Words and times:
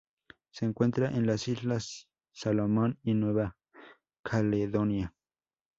Se 0.49 0.65
encuentran 0.65 1.13
en 1.13 1.27
las 1.27 1.47
Islas 1.47 2.09
Salomón 2.31 2.97
y 3.03 3.13
Nueva 3.13 3.55
Caledonia. 4.23 5.13